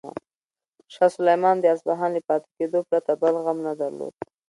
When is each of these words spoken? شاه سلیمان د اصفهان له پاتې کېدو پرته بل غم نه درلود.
شاه 0.93 1.09
سلیمان 1.17 1.55
د 1.59 1.65
اصفهان 1.75 2.11
له 2.15 2.21
پاتې 2.27 2.49
کېدو 2.57 2.79
پرته 2.89 3.11
بل 3.21 3.35
غم 3.43 3.57
نه 3.67 3.73
درلود. 3.81 4.13